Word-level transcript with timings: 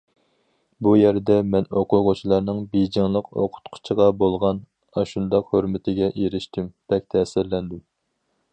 بۇ 0.85 0.93
يەردە 0.99 1.35
مەن 1.55 1.67
ئوقۇغۇچىلارنىڭ 1.81 2.61
بېيجىڭلىق 2.71 3.29
ئوقۇتقۇچىغا 3.43 4.09
بولغان 4.23 4.63
ئاشۇنداق 5.01 5.53
ھۆرمىتىگە 5.55 6.09
ئېرىشتىم، 6.15 6.73
بەك 6.95 7.07
تەسىرلەندىم. 7.17 7.85